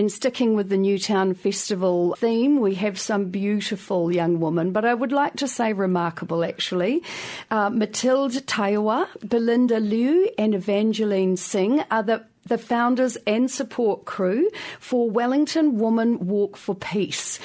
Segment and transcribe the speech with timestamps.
[0.00, 4.94] And sticking with the Newtown Festival theme, we have some beautiful young women, but I
[4.94, 7.02] would like to say remarkable actually.
[7.50, 14.48] Uh, Matilde Taiwa, Belinda Liu, and Evangeline Singh are the the founders and support crew
[14.78, 17.38] for Wellington Woman Walk for Peace.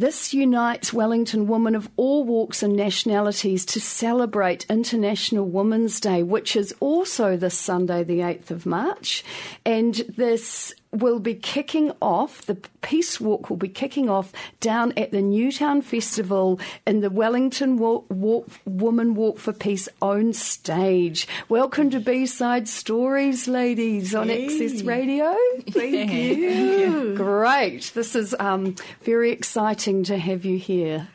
[0.00, 6.56] This unites Wellington women of all walks and nationalities to celebrate International Women's Day, which
[6.56, 9.22] is also this Sunday, the 8th of March.
[9.66, 15.12] And this will be kicking off, the Peace Walk will be kicking off down at
[15.12, 21.28] the Newtown Festival in the Wellington Walk, Walk, Woman Walk for Peace own stage.
[21.48, 24.46] Welcome to B-Side Stories, ladies, on hey.
[24.46, 25.36] Access Radio.
[25.70, 27.14] Thank you.
[27.14, 27.92] Great.
[27.94, 31.08] This is um, very exciting to have you here.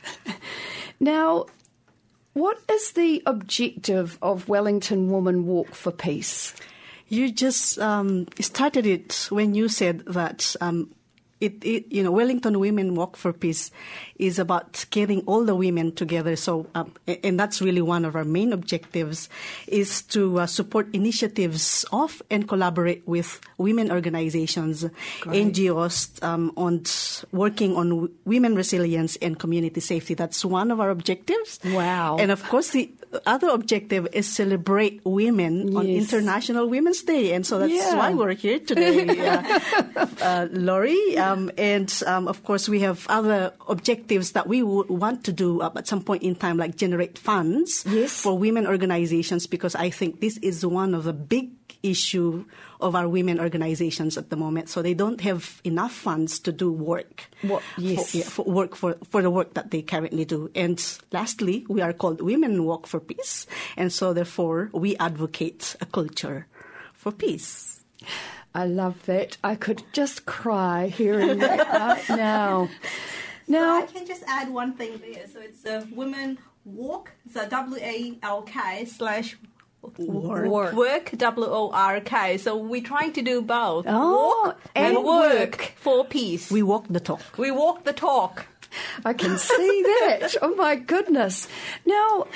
[0.99, 1.47] now,
[2.33, 6.53] what is the objective of Wellington Woman Walk for Peace?
[7.07, 10.89] You just um, started it when you said that um,
[11.41, 13.69] it, it, you know, Wellington Women Walk for Peace
[14.17, 16.35] is about getting all the women together.
[16.35, 16.93] So, um,
[17.23, 19.27] and that's really one of our main objectives
[19.67, 24.85] is to uh, support initiatives of and collaborate with women organizations,
[25.21, 25.53] Great.
[25.53, 26.83] NGOs, um, on
[27.31, 30.13] working on women resilience and community safety.
[30.13, 31.59] That's one of our objectives.
[31.65, 32.17] Wow.
[32.17, 32.89] And of course, the
[33.25, 35.75] other objective is celebrate women yes.
[35.75, 37.33] on International Women's Day.
[37.33, 37.95] And so that's yeah.
[37.95, 39.59] why we're here today, uh,
[40.21, 41.17] uh, Laurie.
[41.17, 45.61] Um, and um, of course, we have other objectives that we would want to do
[45.61, 48.21] at some point in time, like generate funds yes.
[48.21, 51.49] for women organizations, because I think this is one of the big
[51.83, 52.45] issue
[52.81, 54.69] of our women organizations at the moment.
[54.69, 57.29] So they don't have enough funds to do work.
[57.41, 58.11] What, yes.
[58.11, 60.49] For, yeah, for work for, for the work that they currently do.
[60.55, 63.47] And lastly, we are called Women Walk for Peace.
[63.77, 66.47] And so therefore we advocate a culture
[66.93, 67.83] for peace.
[68.53, 69.37] I love that.
[69.43, 71.59] I could just cry hearing that
[72.09, 72.69] right now.
[73.47, 75.27] Now, so I can just add one thing there.
[75.27, 77.11] So it's a women walk.
[77.25, 79.37] It's a W A L K slash
[79.97, 80.45] work.
[80.47, 80.73] Work.
[80.73, 81.11] work.
[81.17, 82.37] W O R K.
[82.37, 83.85] So we're trying to do both.
[83.87, 86.51] Oh, walk and, work, work for peace.
[86.51, 87.21] We walk the talk.
[87.37, 88.47] We walk the talk.
[89.03, 90.35] I can see that.
[90.41, 91.47] oh my goodness.
[91.85, 92.27] Now,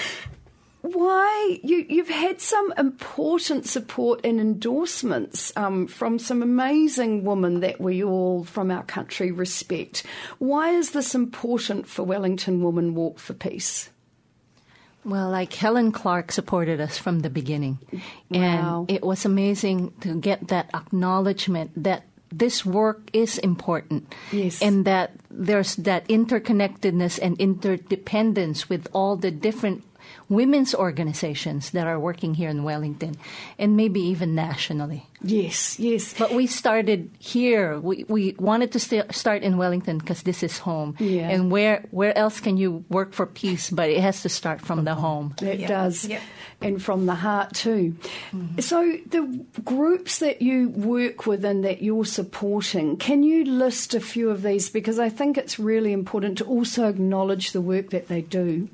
[0.82, 7.82] why you you've had some important support and endorsements um, from some amazing women that
[7.82, 10.04] we all from our country respect.
[10.38, 13.90] Why is this important for Wellington Women Walk for Peace?
[15.06, 17.80] Well, like Helen Clark supported us from the beginning.
[18.30, 18.86] Wow.
[18.86, 24.14] And it was amazing to get that acknowledgement that this work is important.
[24.32, 24.62] Yes.
[24.62, 29.84] And that there's that interconnectedness and interdependence with all the different
[30.30, 33.16] women's organizations that are working here in Wellington
[33.58, 35.06] and maybe even nationally.
[35.22, 36.14] Yes, yes.
[36.18, 37.78] But we started here.
[37.80, 40.96] We, we wanted to st- start in Wellington because this is home.
[41.00, 41.30] Yeah.
[41.30, 43.70] And where, where else can you work for peace?
[43.70, 45.36] But it has to start from the home.
[45.42, 45.68] It yeah.
[45.68, 46.06] does.
[46.06, 46.22] Yeah.
[46.62, 47.96] And from the heart too.
[48.32, 48.60] Mm-hmm.
[48.60, 54.00] So the groups that you work with and that you're supporting, can you list a
[54.00, 54.70] few of these?
[54.70, 58.70] Because I think it's really important to also acknowledge the work that they do.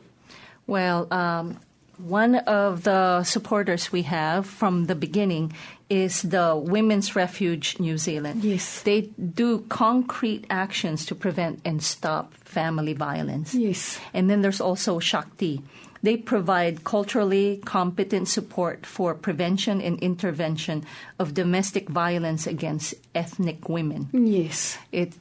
[0.68, 1.60] Well, um,
[1.98, 5.54] one of the supporters we have from the beginning
[5.90, 8.44] is the Women's Refuge New Zealand.
[8.44, 8.82] Yes.
[8.82, 13.54] They do concrete actions to prevent and stop family violence.
[13.54, 14.00] Yes.
[14.14, 15.62] And then there's also Shakti.
[16.02, 20.86] They provide culturally competent support for prevention and intervention
[21.18, 24.10] of domestic violence against ethnic women.
[24.14, 24.78] Yes.
[24.92, 25.14] It,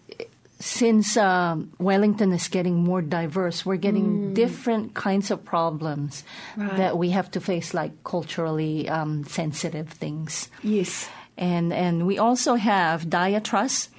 [0.64, 4.34] since um, Wellington is getting more diverse, we're getting mm.
[4.34, 6.24] different kinds of problems
[6.56, 6.78] right.
[6.78, 10.48] that we have to face, like culturally um, sensitive things.
[10.62, 11.06] Yes.
[11.36, 13.90] And, and we also have Daya Trust.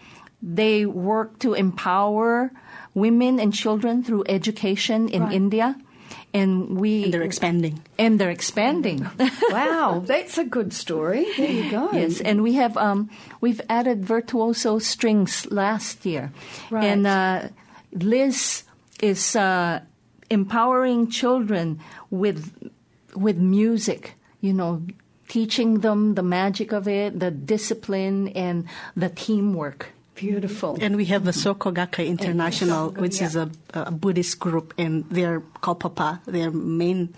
[0.41, 2.51] They work to empower
[2.95, 5.33] women and children through education in right.
[5.33, 5.75] India
[6.35, 7.81] and we and they're expanding.
[7.97, 9.07] And they're expanding.
[9.49, 11.25] Wow that's a good story.
[11.37, 11.89] There you go.
[11.93, 13.09] Yes and we have um,
[13.41, 16.31] we've added virtuoso strings last year.
[16.69, 16.83] Right.
[16.83, 17.49] and uh,
[17.93, 18.63] liz
[19.01, 19.79] is uh,
[20.29, 21.79] empowering children
[22.09, 22.51] with
[23.15, 24.83] with music you know
[25.27, 30.77] teaching them the magic of it the discipline and the teamwork Beautiful.
[30.79, 33.27] And we have the Soka Gakkai International, which yeah.
[33.27, 37.13] is a, a, Buddhist group, and their kaupapa, their main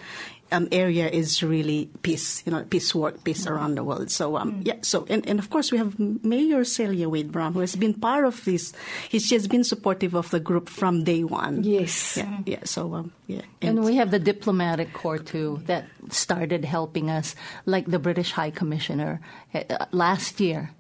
[0.52, 3.54] um, area is really peace, you know, peace work, peace mm-hmm.
[3.54, 4.10] around the world.
[4.10, 4.62] So, um, mm-hmm.
[4.66, 7.94] yeah, so, and, and of course we have Mayor Celia Wade Brown, who has been
[7.94, 8.74] part of this.
[9.10, 11.64] He, she has been supportive of the group from day one.
[11.64, 12.18] Yes.
[12.18, 13.42] Yeah, yeah so, um, yeah.
[13.62, 17.36] And, and we have the diplomatic corps too that started helping us,
[17.66, 19.22] like the British High Commissioner
[19.54, 20.72] uh, last year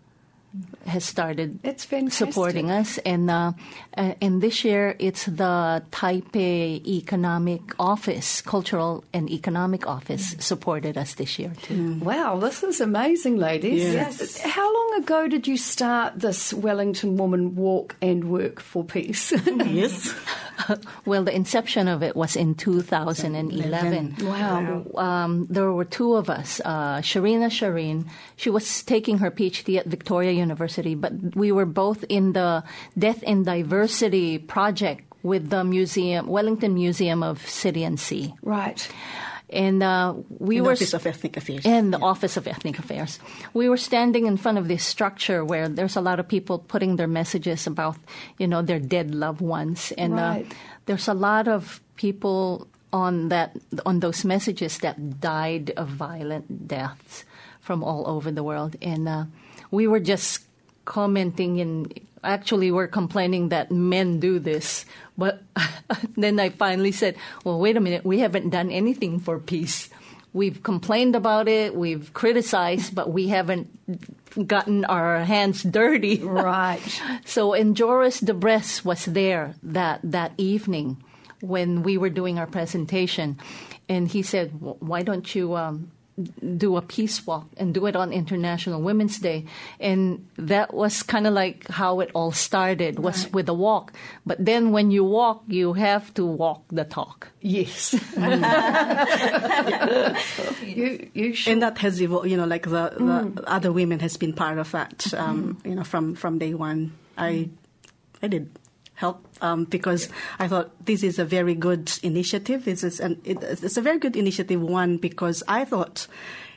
[0.86, 3.54] has started It's supporting us, and uh,
[3.98, 11.15] uh, and this year it's the Taipei Economic Office, Cultural and Economic Office, supported us
[11.15, 12.00] this year too.
[12.00, 13.83] Wow, this is amazing, ladies.
[13.83, 14.39] Yes.
[14.42, 19.33] How long ago did you start this Wellington Woman Walk and Work for Peace?
[19.48, 20.13] yes.
[21.06, 24.16] Well, the inception of it was in 2011.
[24.22, 24.86] Wow.
[24.96, 28.06] Um, there were two of us, uh, Sharina Shireen.
[28.36, 32.64] She was taking her PhD at Victoria University, but we were both in the
[32.98, 38.34] Death and Diversity project with the museum, Wellington Museum of City and Sea.
[38.42, 38.88] right.
[39.50, 41.66] And uh, we In were the Office of Ethnic Affairs.
[41.66, 43.18] in the Office of Ethnic Affairs.
[43.54, 46.98] We were standing in front of this structure where there's a lot of people putting
[46.98, 47.96] their messages about,
[48.38, 50.46] you know, their dead loved ones, and Right.
[50.46, 50.56] uh,
[50.86, 53.56] there's a lot of people on that
[53.86, 57.24] on those messages that died of violent deaths
[57.62, 59.24] from all over the world, and uh,
[59.72, 60.44] we were just
[60.84, 64.86] commenting and actually we're complaining that men do this
[65.18, 65.42] but
[66.16, 68.06] then i finally said well wait a minute.
[68.06, 69.90] We haven't done anything for peace.
[70.34, 71.74] We've complained about it.
[71.74, 73.68] We've criticized but we haven't
[74.48, 76.19] gotten our hands dirty.
[76.19, 76.81] Right.
[77.25, 81.02] so and Joris de Bres was there that that evening
[81.42, 83.38] when we were doing our presentation,
[83.88, 85.92] and he said, "Wh- "Why don't you um,
[86.58, 89.46] do a peace walk and do it on International Women's Day?"
[89.80, 93.94] And that was kind of like how it all started was with a walk.
[94.25, 97.28] But then when you walk, you have to walk the talk.
[97.42, 97.94] Yes.
[100.64, 101.54] you, you should.
[101.54, 102.28] and that has evolved.
[102.30, 105.13] You know, like the, the other women has been part of that.
[105.13, 107.50] Um, You know, from from day one, I
[108.22, 108.50] I did
[108.98, 110.10] help um, because
[110.40, 112.66] I thought this is a very good initiative.
[112.66, 114.60] This is an it, it's a very good initiative.
[114.60, 116.08] One because I thought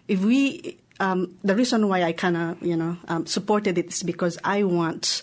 [0.09, 4.03] if we um, the reason why I kind of you know um, supported it is
[4.03, 5.23] because I want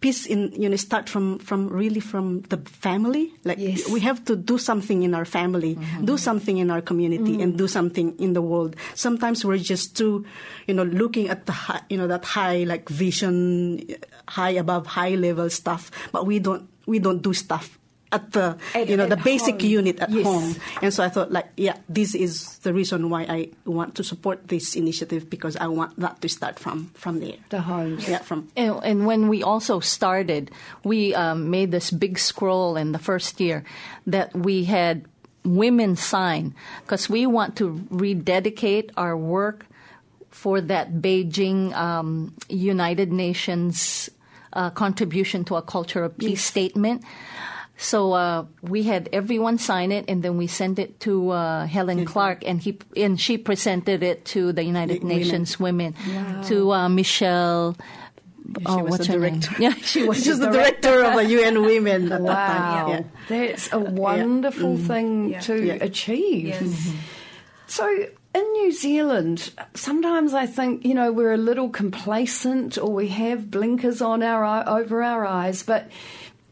[0.00, 3.32] peace in you know start from from really from the family.
[3.44, 3.88] Like Yes.
[3.88, 6.04] we have to do something in our family mm-hmm.
[6.04, 7.56] do something in our community and mm.
[7.56, 8.76] do something in the world.
[8.94, 10.24] Sometimes we're just too
[10.66, 13.80] you know looking at the high, you know that high like vision
[14.28, 17.78] high above high level stuff but we don't we don't do stuff
[18.14, 19.70] at the At- you know the basic home.
[19.82, 20.22] unit at Yes.
[20.22, 24.02] home and so i thought like yeah this is the reason why i want to
[24.06, 28.06] support this initiative because i want that to start from from there the homes.
[28.06, 30.54] yeah from And, and when we also started,
[30.86, 33.66] we um, made this big scroll in the first year
[34.06, 35.04] that we had
[35.42, 36.54] women sign
[36.86, 39.66] because we want to rededicate our work
[40.30, 44.08] for that Beijing um, United Nations
[44.54, 47.02] uh, contribution to a culture of peace statement.
[47.76, 52.04] So uh, we had everyone sign it, and then we sent it to uh, Helen
[52.06, 55.18] Clark, and he and she presented it to the United The women.
[55.18, 55.94] Nations women,
[56.46, 57.76] to uh, Michelle.
[58.66, 59.40] oh, was what's the her name?
[59.40, 59.62] director.
[59.62, 62.34] Yeah, she was She's the the director of the UN Women at that Wow.
[62.46, 62.88] time.
[62.90, 63.02] Yeah.
[63.28, 65.40] That's a wonderful thing Yeah.
[65.40, 65.78] to Yeah.
[65.80, 66.46] achieve.
[66.48, 66.92] Yes.
[67.66, 67.88] So
[68.34, 73.50] in New Zealand, sometimes I think you know we're a little complacent, or we have
[73.50, 75.62] blinkers on our over our eyes.
[75.64, 75.90] But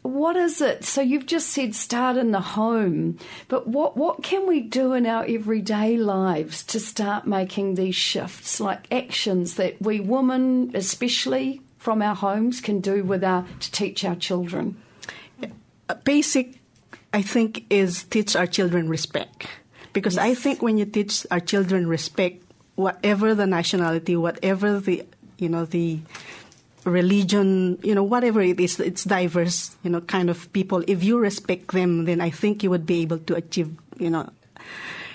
[0.03, 0.85] what is it?
[0.85, 3.19] So you've just said start in the home,
[3.49, 8.61] but what what can we do in our everyday lives to start making these shifts,
[8.61, 14.05] like actions that we women, especially from our homes, can do with our to teach
[14.05, 14.77] our children?
[16.05, 16.59] Basic,
[17.13, 19.47] I think, is teach our children respect.
[19.93, 22.43] Because I think when you teach our children respect,
[22.75, 25.07] whatever the nationality, whatever the
[25.39, 26.01] you know the
[26.85, 30.83] religion, you know whatever it is, it's diverse, you know, kind of people.
[30.87, 34.29] If you respect them, then I think you would be able to achieve, you know.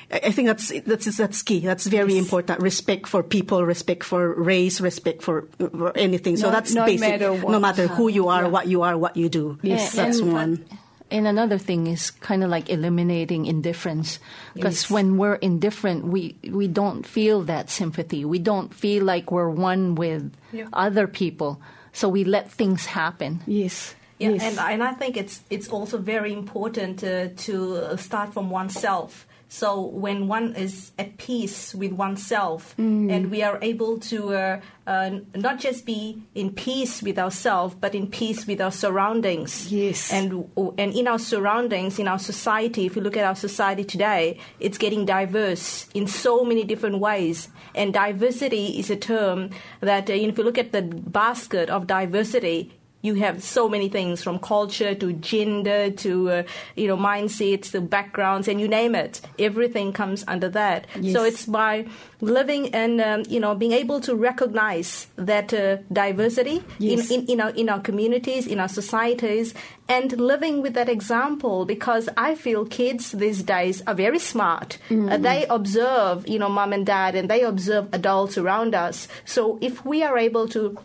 [0.09, 1.59] I think that's that's that's key.
[1.59, 2.61] That's very important.
[2.61, 6.37] Respect for people, respect for race, respect for, for anything.
[6.37, 7.01] so that's no basic.
[7.01, 7.51] matter what.
[7.51, 9.59] no matter who you are, what you are, what you do.
[9.61, 9.93] Yes.
[9.93, 10.65] that's And- one.
[11.09, 14.19] And another thing is kind of like eliminating indifference,
[14.53, 14.91] because Yes.
[14.91, 18.25] when we're indifferent, we we don't feel that sympathy.
[18.25, 20.67] We don't feel like we're one with Yeah.
[20.73, 21.61] other people,
[21.93, 23.39] so we let things happen.
[23.47, 23.95] Yes.
[24.19, 24.41] Yeah, yes.
[24.43, 29.26] and and I think it's it's also very important uh, to start from oneself.
[29.49, 35.19] So when one is at peace with oneself, and we are able to uh, uh,
[35.35, 39.71] not just be in peace with ourselves, but in peace with our surroundings.
[39.71, 40.11] Yes.
[40.11, 44.37] and and in our surroundings, in our society, if you look at our society today,
[44.59, 47.49] it's getting diverse in so many different ways.
[47.73, 49.51] And diversity is a term
[49.81, 52.76] that, uh, if you look at the basket of diversity,
[53.07, 56.43] you have so many things from culture to gender to uh,
[56.75, 59.21] you know mindsets to backgrounds and you name it.
[59.39, 60.85] Everything comes under that.
[60.99, 61.13] Yes.
[61.13, 61.85] So it's by
[62.21, 67.09] living and um, you know being able to recognize that uh, diversity Yes.
[67.09, 69.53] in, in, in our in our communities, in our societies,
[69.87, 71.65] and living with that example.
[71.65, 74.77] Because I feel kids these days are very smart.
[74.91, 79.07] Uh, they observe, you know, mom and dad, and they observe adults around us.
[79.25, 80.77] So if we are able to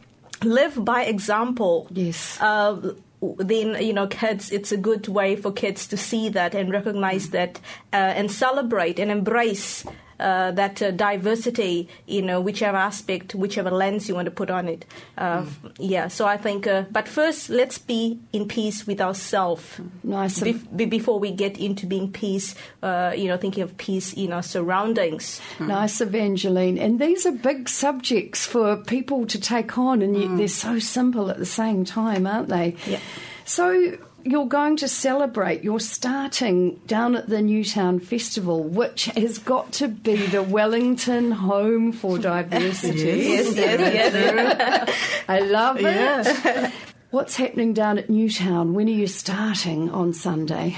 [0.45, 2.39] live by example, Yes.
[2.41, 2.93] uh,
[3.39, 7.31] then you know kids it's a good way for kids to see that and recognize
[7.31, 7.61] that
[7.93, 9.85] uh, and celebrate and embrace
[10.23, 14.69] uh, that uh, diversity, you know, whichever aspect, whichever lens you want to put on
[14.69, 14.85] it.
[15.19, 15.45] Uh,
[15.79, 20.41] Yeah, so I think, uh, but first, let's be in peace with ourselves Nice.
[20.41, 24.43] be- before we get into being peace, uh, you know, thinking of peace in our
[24.43, 25.41] surroundings.
[25.59, 26.79] Nice, Evangeline.
[26.79, 31.31] And these are big subjects for people to take on, and yet they're so simple
[31.31, 32.77] at the same time, aren't they?
[32.87, 33.01] Yeah.
[33.45, 39.73] So you're going to celebrate, you're starting down at the Newtown Festival, which has got
[39.75, 42.99] to be the Wellington home for diversity.
[42.99, 44.97] Yes, yes, yes.
[45.29, 46.73] I love it.
[47.11, 48.75] What's happening down at Newtown?
[48.75, 50.77] When are you starting on Sunday?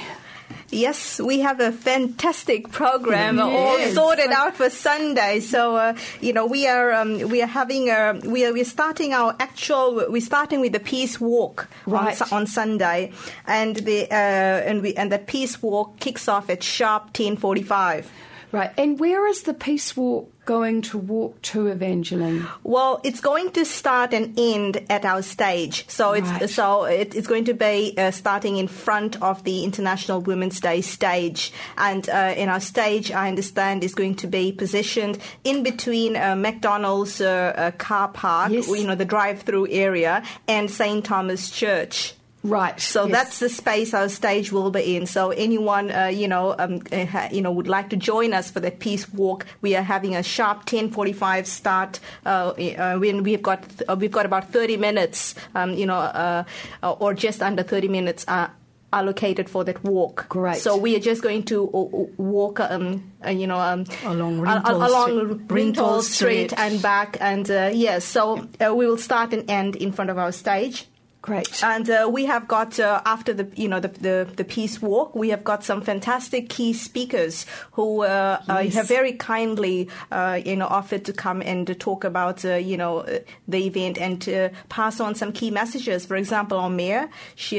[0.71, 5.41] Yes, we have a fantastic program all sorted out for Sunday.
[5.41, 9.13] So uh, you know we are um, we are having a we are we're starting
[9.13, 12.21] our actual we're starting with the peace walk Right.
[12.23, 13.13] on, on Sunday,
[13.47, 17.63] and the uh, and we and the peace walk kicks off at sharp ten forty
[17.63, 18.11] five.
[18.53, 18.73] Right.
[18.79, 22.47] And where is the Peace Walk going to walk to, Evangeline?
[22.63, 25.89] Well, it's going to start and end at our stage.
[25.89, 30.21] So it's so it, it's going to be uh, starting in front of the International
[30.21, 35.19] Women's Day stage, and uh, in our stage, I understand is going to be positioned
[35.45, 38.69] in between uh, McDonald's uh, uh, car park, Yes.
[38.69, 42.15] you know, the drive-through area, and St Thomas Church.
[42.45, 42.79] Right.
[42.79, 43.13] So yes.
[43.13, 45.07] that's the space our stage will be in.
[45.07, 48.61] So anyone, uh, you know, um, uh, you know, would like to join us for
[48.61, 49.47] the peace walk.
[49.63, 52.01] We are having a sharp 10:45 start.
[52.27, 56.45] Uh, uh, when we've got uh, we've got about 30 minutes, um, you know, uh,
[56.83, 58.27] or just under 30 minutes.
[58.29, 58.49] Uh,
[58.93, 60.57] allocated for that walk Great.
[60.59, 61.65] so we are just going to
[62.17, 66.53] walk um, uh, you know um, Along al- al- along Street- Street Street.
[66.57, 70.19] and back and uh, yes so uh, we will start and end in front of
[70.19, 70.87] our stage
[71.25, 71.63] Great.
[71.65, 75.15] and uh, we have got uh, after the you know the, the the peace walk,
[75.15, 78.75] we have got some fantastic key speakers who uh, uh, Yes.
[78.75, 82.77] have very kindly uh, you know offered to come and to talk about uh, you
[82.77, 83.07] know
[83.49, 86.05] the event and to pass on some key messages.
[86.05, 87.57] For example, our mayor, she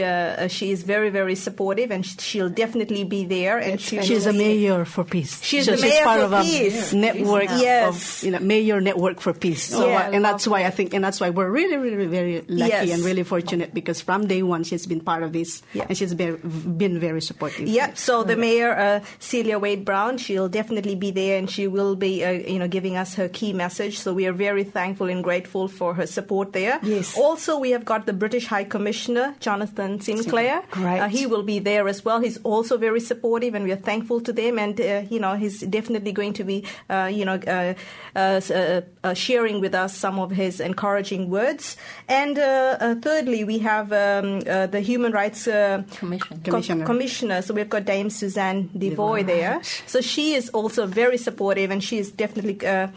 [0.48, 3.58] she is very very supportive and she'll definitely be there.
[3.58, 5.42] And she She's a mayor for peace.
[5.42, 6.94] She's so the she's mayor part for of a peace.
[6.94, 8.22] network Yes.
[8.22, 9.64] of you know mayor network for peace.
[9.64, 10.12] So Yeah.
[10.14, 12.92] and that's why I think and that's why we're really really very lucky Yes.
[12.94, 15.86] and really fortunate because from day one she's been part of this Yeah.
[15.90, 16.38] and she's been
[16.78, 17.68] been very supportive.
[17.68, 21.96] Yeah, so the mayor, uh, Celia Wade Brown, she'll definitely be there and she will
[21.96, 24.00] be, uh, you know, giving us her key message.
[24.00, 26.80] So we are very thankful and grateful for her support there.
[26.84, 27.18] Yes.
[27.18, 30.64] Also, we have got the British High Commissioner, Jonathan Sinclair.
[30.72, 31.00] Great.
[31.00, 32.20] Uh, he will be there as well.
[32.20, 34.60] He's also very supportive and we are thankful to them.
[34.60, 37.74] And, uh, you know, he's definitely going to be, uh, you know, uh,
[38.16, 41.78] uh, uh, uh, sharing with us some of his encouraging words.
[42.10, 46.42] And uh, uh, thirdly, we have um, uh, the Human Rights uh, Commission.
[46.44, 46.86] Co- Commissioner.
[46.86, 47.42] commissioner.
[47.42, 49.62] So we've got Dame Susan Devoy there.
[49.88, 52.88] So she is also very supportive, and she is definitely uh,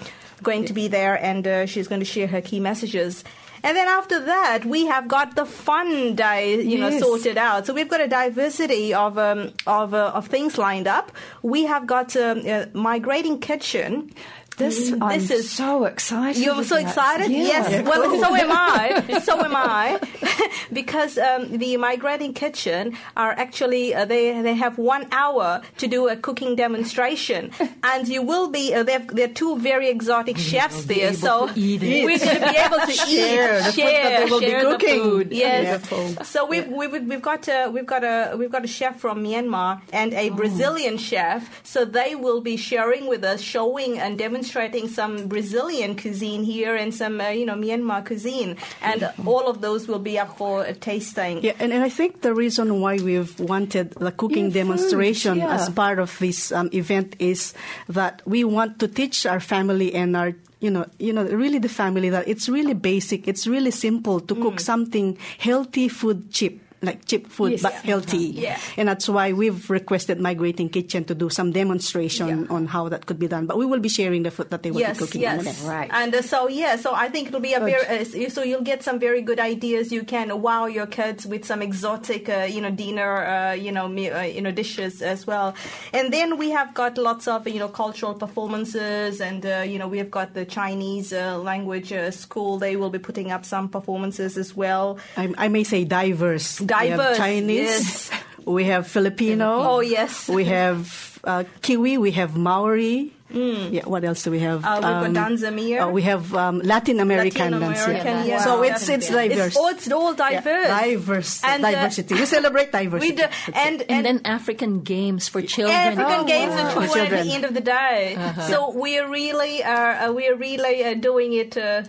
[0.43, 3.25] going to be there, and uh, she's going to share her key messages.
[3.65, 7.67] And then after that, we have got the fun day, you know, sorted out.
[7.67, 11.11] So we've got a diversity of um, of uh, of things lined up.
[11.43, 14.13] We have got um, uh, migrating kitchen.
[14.59, 16.43] This, I'm this is so exciting.
[16.43, 17.31] you're so excited?
[17.31, 17.39] Yeah.
[17.43, 17.87] Yes.
[17.87, 19.21] Well, so am I.
[19.29, 19.99] So am I.
[20.73, 26.09] because um, the migrating kitchen are actually uh, they they have one hour to do
[26.09, 27.51] a cooking demonstration,
[27.83, 32.19] and you will be uh, they're they're two very exotic chefs there, so we're going
[32.19, 34.71] to be able to Share eat, the food share, that they will be share the
[34.79, 35.01] cooking.
[35.03, 35.33] food.
[35.33, 35.89] Yes.
[35.89, 36.25] Beautiful.
[36.25, 39.81] So we've, we've we've got a we've got a we've got a chef from Myanmar
[39.93, 41.49] and a Brazilian chef.
[41.65, 46.95] So they will be sharing with us, showing and demonstrating some Brazilian cuisine here and
[46.95, 50.73] some uh, you know Myanmar cuisine, and all of those will be up for a
[50.75, 51.43] tasting.
[51.43, 55.55] Yeah, and, and I think the reason why we've wanted the cooking Yeah, demonstration yeah.
[55.55, 57.55] as part of this um, event is
[57.89, 61.69] that we want to teach our family and our you know, you know, really the
[61.69, 64.43] family that it's really basic, it's really simple to Mm.
[64.43, 66.61] cook something healthy, food cheap.
[66.83, 67.63] Like cheap food Yes.
[67.63, 68.19] but healthy.
[68.39, 68.59] Yeah.
[68.77, 72.55] And that's why we've requested Migrating Kitchen to do some demonstration Yeah.
[72.55, 73.47] on how that could be done.
[73.47, 75.21] But we will be sharing the food that they will yes, be cooking.
[75.23, 75.67] yes, on the day.
[75.69, 75.91] Right.
[75.93, 77.71] And uh, so yeah, so I think it'll be a Good.
[77.89, 79.91] very uh, so you'll get some very good ideas.
[79.93, 83.89] You can wow your kids with some exotic, uh, you know, dinner, uh, you know,
[83.89, 85.55] me, uh, you know, dishes as well.
[85.93, 89.89] And then we have got lots of you know cultural performances, and uh, you know
[89.89, 92.59] we have got the Chinese uh, language uh, school.
[92.59, 94.99] They will be putting up some performances as well.
[95.17, 96.59] I, I may say diverse.
[96.69, 97.59] We have Diverse, Chinese.
[97.59, 98.11] yes.
[98.49, 99.61] We have Filipino.
[99.61, 100.27] Oh, yes.
[100.27, 101.99] We have uh, Kiwi.
[101.99, 103.13] We have Maori.
[103.29, 103.85] Yeah.
[103.85, 104.63] What else do we have?
[104.63, 104.65] Mm.
[104.65, 105.85] Uh, we've got Tanzania.
[105.85, 107.85] uh, we have um, Latin American Latin dance.
[107.85, 108.25] American, yeah.
[108.25, 108.41] yeah.
[108.45, 109.49] So it's it's diverse.
[109.49, 110.69] It's, all- it's all Yeah, diverse.
[110.69, 111.45] diverse.
[111.45, 112.15] And, uh, diversity.
[112.15, 113.11] we celebrate diversity.
[113.13, 113.57] We do, That's it.
[113.57, 115.77] and, And then African games for children.
[115.77, 116.71] African Oh, games wow.
[116.73, 118.17] For children at the end of the day.
[118.49, 121.53] So we're really, uh, uh, we're really uh, doing it.
[121.59, 121.83] Uh,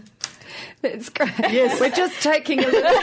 [0.81, 1.31] That's great.
[1.39, 1.79] Yes.
[1.81, 2.99] We're just taking a little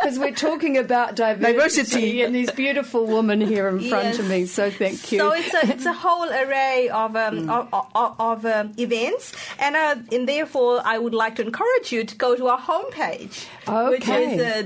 [0.00, 2.22] because we're talking about diversity, Diversity.
[2.22, 4.18] and these beautiful women here in front Yes.
[4.18, 4.46] of me.
[4.46, 5.18] So thank you.
[5.18, 9.76] So it's a it's a whole array of um, of, of, of um, events, and
[9.76, 13.46] uh, and therefore I would like to encourage you to go to our homepage,
[13.90, 14.62] which is uh,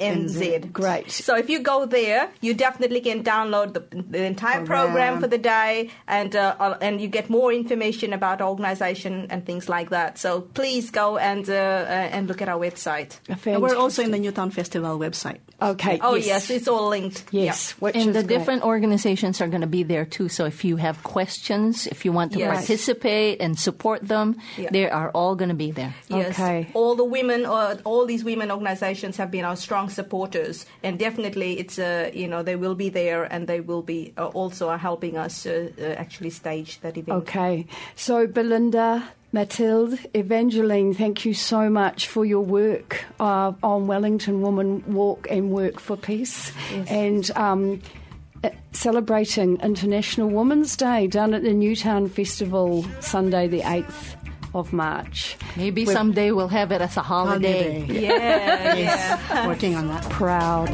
[0.00, 0.72] nz.
[0.72, 1.10] Great.
[1.10, 4.80] So if you go there, you definitely can download the, the entire program.
[4.90, 5.20] Program.
[5.20, 9.68] for the day, and uh, uh, and you get more information about organization and things
[9.68, 10.18] like that.
[10.18, 13.18] So please go and uh, uh, and look at our website.
[13.46, 15.38] And we're also in the Newtown Festival website.
[15.60, 15.98] okay.
[16.02, 17.24] Oh yes, it's all linked.
[17.32, 17.72] yes.
[17.80, 18.38] Which and is the great.
[18.38, 20.28] different organizations are going to be there too.
[20.28, 22.56] So if you have questions, if you want to Yes.
[22.56, 24.68] participate and support them, Yeah.
[24.72, 25.94] they are all going to be there.
[26.08, 26.38] Yes.
[26.38, 26.68] Okay.
[26.74, 31.58] All the women, uh, all these women organizations have been our strong supporters, and definitely,
[31.58, 34.78] it's uh, you know they will be there, and they will be uh, also are
[34.80, 37.16] helping us uh, uh, actually stage that event.
[37.24, 37.66] Okay.
[37.96, 44.82] So, Belinda, Mathilde, Evangeline, thank you so much for your work uh, on Wellington Woman
[44.92, 46.52] Walk and Work for Peace.
[46.88, 47.80] And um,
[48.42, 54.16] uh, celebrating International Women's Day down at the Newtown Festival Sunday, the 8th
[54.52, 55.36] of March.
[55.56, 57.80] Maybe someday we'll have it as a holiday.
[57.82, 58.00] Holiday.
[58.00, 59.46] Yeah, yeah.
[59.46, 60.02] Working on that.
[60.10, 60.68] Proud.